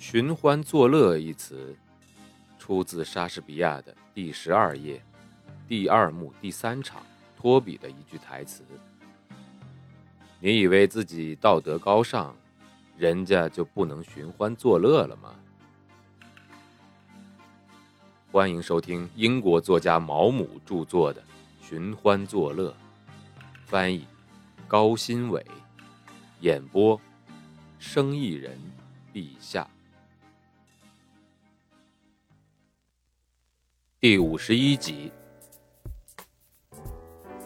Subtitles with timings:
[0.00, 1.76] 寻欢作乐一词，
[2.58, 5.02] 出自莎士比亚的第十二页
[5.68, 7.02] 第二幕第三场
[7.36, 8.64] 托比的一句台词。
[10.40, 12.34] 你以为自己道德高尚，
[12.96, 15.34] 人家就不能寻欢作乐了吗？
[18.32, 21.20] 欢迎收听英国作家毛姆著作的
[21.60, 22.70] 《寻欢作乐》，
[23.66, 24.06] 翻译
[24.66, 25.44] 高新伟，
[26.40, 26.98] 演播
[27.78, 28.58] 生意人
[29.12, 29.68] 陛下。
[34.00, 35.12] 第五十一集，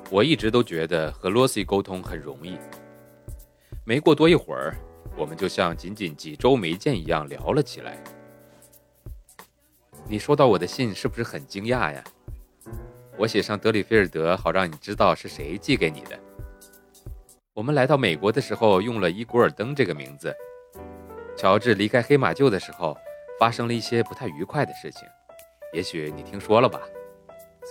[0.08, 2.56] 我一直都觉得和罗西沟通很容易。
[3.84, 4.76] 没过多一会儿，
[5.16, 8.00] 我们就像仅仅几周没见一样聊了起来。
[10.08, 12.04] 你收到我的信是不是很惊讶呀？
[13.18, 16.16] 我写上德里菲尔德，好让你知道是谁寄给你的。
[17.52, 20.32] 我们来到美国的时候用了伊古尔登这个名字。
[21.36, 22.96] 乔治离开黑马厩的时候，
[23.40, 25.02] 发生了一些不太愉快的事情，
[25.74, 26.80] 也许你听说了吧？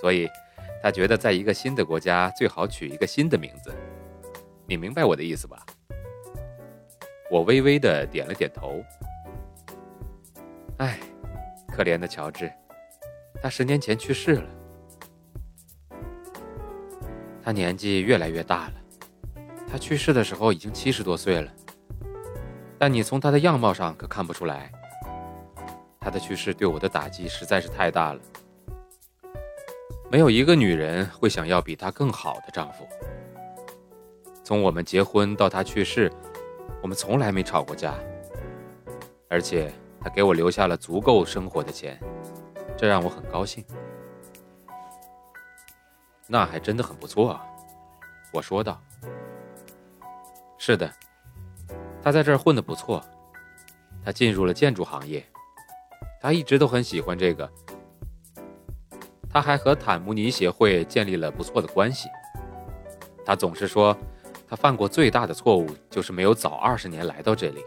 [0.01, 0.27] 所以，
[0.83, 3.73] 他觉得在一个新的国家最好取一个新的名字。
[4.67, 5.65] 你明白我的意思吧？
[7.31, 8.83] 我微微的点了点头。
[10.79, 10.99] 唉，
[11.69, 12.51] 可怜的乔治，
[13.41, 14.49] 他十年前去世了。
[17.41, 18.73] 他年纪越来越大了，
[19.65, 21.49] 他去世的时候已经七十多岁了。
[22.77, 24.69] 但你从他的样貌上可看不出来。
[26.03, 28.19] 他的去世对我的打击实在是太大了。
[30.11, 32.87] 没有一个女人会想要比他更好的丈夫。
[34.43, 36.11] 从我们结婚到他去世。
[36.81, 37.95] 我们从来没吵过架，
[39.29, 41.97] 而且他给我留下了足够生活的钱，
[42.75, 43.63] 这让我很高兴。
[46.27, 47.41] 那还真的很不错啊，
[48.33, 48.81] 我说道。
[50.57, 50.93] 是的，
[52.01, 53.01] 他在这儿混得不错，
[54.03, 55.25] 他进入了建筑行业，
[56.23, 57.47] 他一直都很喜欢这个。
[59.29, 62.07] 他还和坦慕尼协会建立了不错的关系，
[63.25, 63.95] 他总是说。
[64.45, 67.65] 他犯过最大的错误就是没有早二十年来到这里。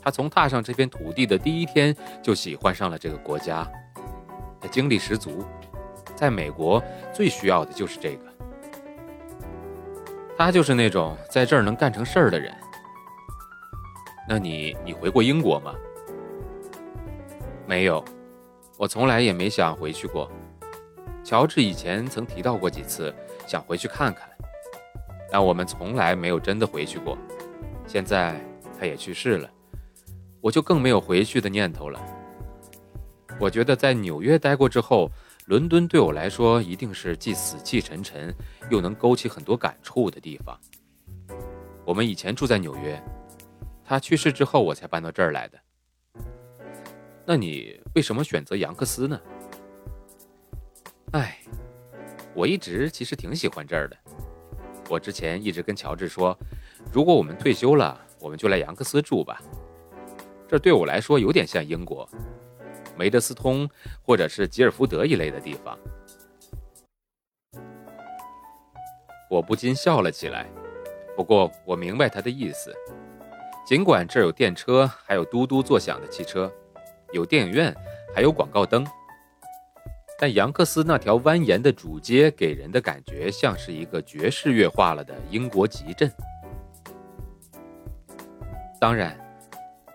[0.00, 3.68] 他从踏上这片土地的第一天就喜欢上了这个国家，
[4.60, 5.44] 他精力十足，
[6.14, 6.80] 在美国
[7.12, 8.24] 最需要的就是这个。
[10.36, 12.54] 他就是那种在这儿能干成事儿的人。
[14.28, 15.74] 那你你回过英国吗？
[17.68, 18.02] 没有，
[18.78, 20.26] 我从来也没想回去过。
[21.22, 23.14] 乔治以前曾提到过几次，
[23.46, 24.26] 想回去看看。
[25.30, 27.18] 但我们从来没有真的回去过。
[27.86, 28.40] 现在
[28.78, 29.50] 他也去世了，
[30.40, 32.00] 我就更没有回去的念头了。
[33.38, 35.10] 我觉得在纽约待过之后，
[35.44, 38.34] 伦敦对我来说一定是既死气沉沉，
[38.70, 40.58] 又能勾起很多感触的地方。
[41.84, 42.98] 我们以前住在纽约，
[43.84, 45.58] 他去世之后我才搬到这儿来的。
[47.30, 49.20] 那你为什么选择杨克斯呢？
[51.12, 51.38] 哎，
[52.32, 53.94] 我一直其实挺喜欢这儿的。
[54.88, 56.34] 我之前一直跟乔治说，
[56.90, 59.42] 如果我们退休了，我们就来杨克斯住吧。
[60.48, 62.08] 这对我来说有点像英国，
[62.96, 63.68] 梅德斯通
[64.00, 65.78] 或者是吉尔福德一类的地方。
[69.28, 70.46] 我不禁笑了起来。
[71.14, 72.74] 不过我明白他的意思。
[73.66, 76.50] 尽管这儿有电车，还有嘟嘟作响的汽车，
[77.12, 77.74] 有电影院，
[78.14, 78.86] 还有广告灯。
[80.20, 86.10] 但杨克斯那条蜿蜒的主街给人的感觉像是一个爵士乐化了的英国集镇。
[88.80, 89.16] 当然，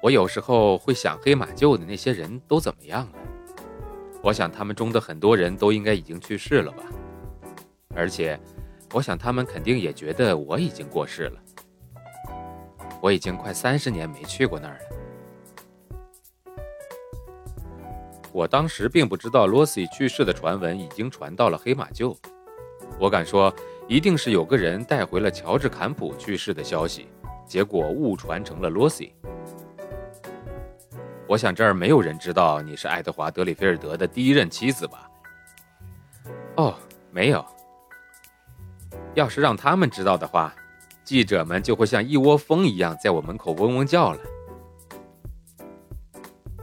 [0.01, 3.17] 我有时候会想，黑马厩的那些人都怎么样了？
[4.21, 6.83] 我想他们中的很多人都应该已经去世了吧。
[7.93, 8.39] 而且，
[8.93, 11.39] 我想他们肯定也觉得我已经过世了。
[13.01, 15.02] 我已经快三十年没去过那儿了。
[18.33, 22.17] 我当时并不知道罗西去世的传闻已经传到了黑马厩，
[22.99, 23.53] 我敢说，
[23.87, 27.07] 一定是有个人带回了乔治坎普去世的消息，
[27.45, 29.13] 结果误传成了罗西。
[31.27, 35.09] 我想这儿没有人知道你是爱德华·德里菲尔德的第一任妻子吧？
[36.57, 36.75] 哦，
[37.11, 37.45] 没有。
[39.13, 40.53] 要是让他们知道的话，
[41.03, 44.19] 记者们就会像一窝蜂一样在我门口嗡嗡叫了。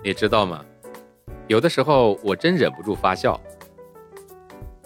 [0.03, 0.65] 你知道吗？
[1.50, 3.38] 有的时候我真忍不住发笑。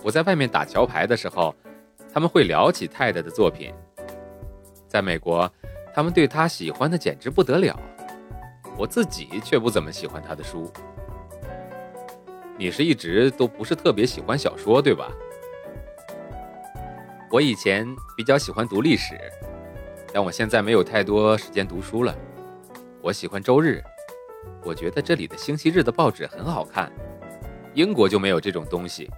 [0.03, 1.55] 我在外面打桥牌的时候，
[2.11, 3.71] 他们会聊起泰德的作品。
[4.89, 5.53] 在美国，
[5.93, 7.79] 他们对他喜欢的简直不得了。
[8.79, 10.73] 我自己却不怎么喜欢他的书。
[12.57, 15.13] 你是一直都不是特别喜欢小说，对吧？
[17.31, 19.21] 我以前比较喜欢读历史，
[20.15, 22.17] 但我现在没有太多时间读书了。
[23.03, 23.85] 我喜欢周日。
[24.63, 26.91] 我觉得这里的星期日的报纸很好看，
[27.75, 29.11] 英国就没有这种东西。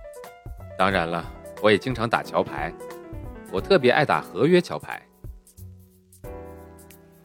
[0.79, 1.25] 当然了，
[1.63, 2.73] 我也经常打桥牌，
[3.53, 5.01] 我特别爱打合约桥牌。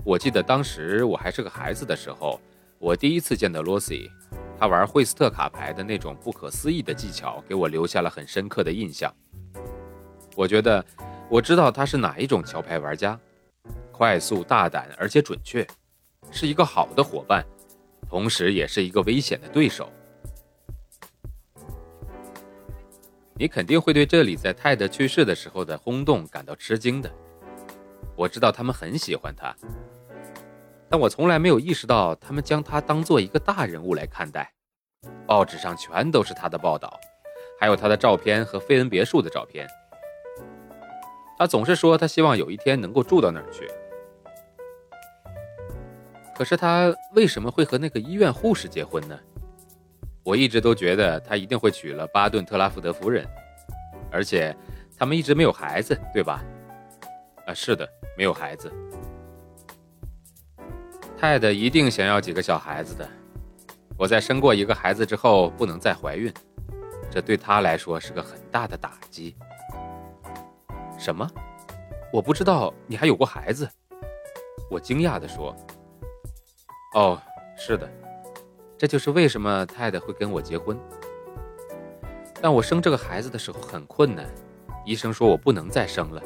[0.04, 2.40] 我记得当时我还是个孩子的时候，
[2.80, 4.10] 我第一次见到罗西，
[4.60, 9.14] 他玩惠斯特卡牌的那种不可思议的技巧，给我留下了很深刻的印象。
[10.36, 10.84] 我觉得
[11.30, 13.20] 我知道他是哪一种桥牌玩家，
[13.92, 15.68] 快速、大胆而且准确，
[16.32, 17.46] 是一个好的伙伴，
[18.12, 19.90] 同时也是一个危险的对手。
[23.36, 27.10] 你肯定会对这里在泰德去世的时候的轰动感到吃惊的。
[28.18, 29.56] 我知道他们很喜欢他。
[30.90, 34.52] 但我从来没有意识到，他们将他当做一个大人物来看待。
[35.26, 37.00] 报纸上全都是他的报道，
[37.58, 39.66] 还有他的照片和费恩别墅的照片。
[41.40, 43.66] 他总是说他希望有一天能够住到那儿去。
[46.42, 49.16] 可是他为什么会和那个医院护士结婚呢？
[50.24, 53.24] 我一直都觉得他一定会娶了巴顿特拉福德夫人，
[54.12, 54.58] 而且
[54.98, 56.44] 他们一直没有孩子，对吧？
[57.46, 58.74] 啊，是的，没有孩子。
[61.16, 63.08] 泰德一定想要几个小孩子的。
[63.96, 66.34] 我在生过一个孩子之后不能再怀孕，
[67.12, 69.36] 这对他来说是个很大的打击。
[70.98, 71.30] 什么？
[72.12, 73.70] 我不知道你还有过孩子。
[74.72, 75.56] 我惊讶地说
[76.94, 77.22] ：“哦，
[77.56, 77.90] 是的，
[78.78, 80.78] 这就是为什么太太会跟我结婚。
[82.42, 84.28] 但我生这个孩子的时候很困难，
[84.86, 86.22] 医生说我不能再生了。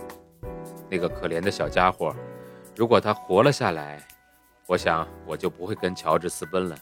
[0.89, 2.15] 那个可怜的小家伙，
[2.75, 4.01] 如果他活了下来。”
[4.67, 6.75] 我想，我就不会跟乔治私奔了。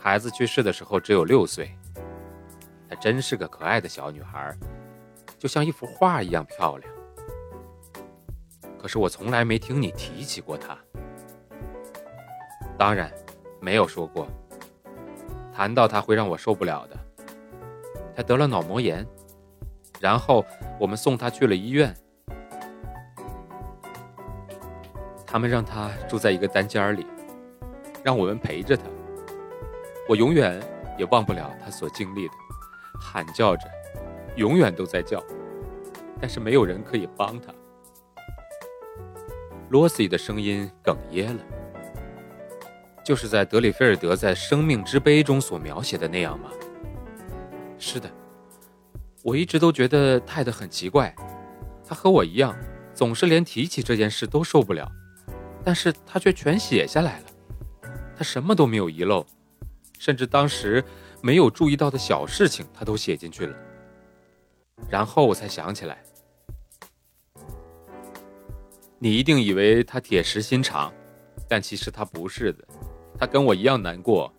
[0.00, 1.70] 孩子去世的时候只有六岁，
[2.88, 4.52] 她真是个可爱的小女孩，
[5.38, 6.92] 就像一幅画一样漂亮。
[8.82, 10.76] 可是我从来没听你提起过她。
[12.80, 13.12] 当然，
[13.60, 14.26] 没有说过。
[15.52, 16.96] 谈到他会让我受不了的。
[18.16, 19.06] 他得了脑膜炎，
[20.00, 20.42] 然后
[20.78, 21.94] 我们送他去了医院。
[25.26, 27.06] 他们让他住在一个单间里，
[28.02, 28.84] 让我们陪着他。
[30.08, 30.58] 我永远
[30.96, 32.34] 也忘不了他所经历的，
[32.98, 33.68] 喊叫着，
[34.36, 35.22] 永远都在叫，
[36.18, 37.52] 但是没有人可以帮他。
[39.68, 41.42] 罗西的声音哽咽了，
[43.04, 46.50] 就是在德里菲尔德在《生命之杯》中所描写的那样吗？
[47.78, 48.10] 是的，
[49.22, 51.14] 我一直都觉得泰德很奇怪，
[51.84, 52.56] 他和我一样，
[52.94, 54.90] 总是连提起这件事都受不了。
[55.64, 57.26] 但是他却全写下来了，
[58.16, 59.26] 他什么都没有遗漏，
[59.98, 60.82] 甚至当时
[61.22, 63.56] 没有注意到的小事情，他都写进去了。
[64.88, 66.02] 然后我才想起来，
[68.98, 70.92] 你一定以为他铁石心肠，
[71.46, 72.64] 但其实他不是的，
[73.20, 74.32] 他跟我一样难过。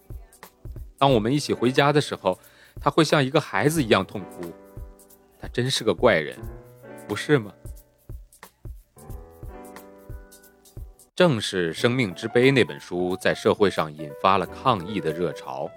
[0.98, 2.38] 当我们一起回家的时候，
[2.80, 4.52] 他会像一个孩子一样痛哭。
[5.40, 6.36] 他真是个怪人，
[7.08, 7.54] 不是吗？
[11.16, 15.70] 正是《生命之杯》那本书在社会上引发了抗议的热潮，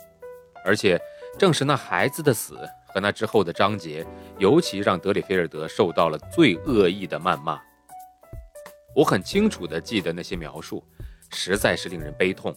[0.64, 0.98] 而且
[1.38, 4.06] 正是那孩子的死和那之后的章节，
[4.38, 7.60] 尤其让德里菲尔德受到了最恶意的谩骂。
[8.96, 10.82] 我很清楚地记得那些描述，
[11.30, 12.54] 实在是令人悲痛。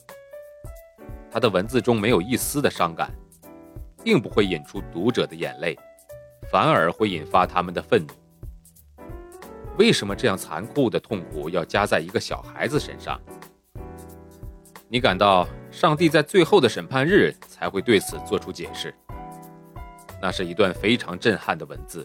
[1.38, 3.12] 他的文字中没有一丝的伤感，
[4.04, 5.78] 并不会引出读者的眼泪，
[6.52, 8.14] 反而会引发他们的愤怒。
[9.78, 13.22] 为什么这样残酷的痛苦要加在一个小孩子身上？
[14.90, 18.92] 你感到上帝在最后的审判日才会对此做出解释？
[20.20, 22.04] 那是一段非常震撼的文字。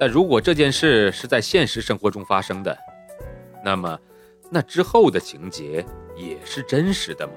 [0.00, 2.74] 但如果这件事是在现实生活中发生的，
[3.62, 4.00] 那么
[4.48, 5.84] 那之后的情节
[6.16, 7.34] 也是真实的吗？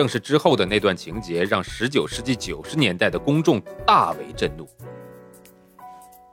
[0.00, 4.66] 正是之后的那段情节，让19世纪90年代的公众大为震怒。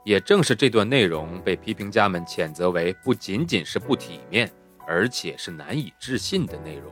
[0.06, 4.50] 也正是这段内容被批评家们谴责为不仅仅是不体面，
[4.86, 6.90] 而且是难以置信的内容。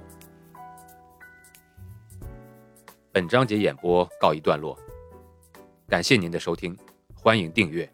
[3.10, 4.78] 本章节演播告一段落，
[5.88, 6.76] 感谢您的收听，
[7.14, 7.90] 欢迎订阅。